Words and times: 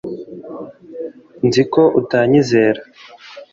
Nzi 1.45 1.63
ko 1.73 1.81
utanyizera 1.99 2.81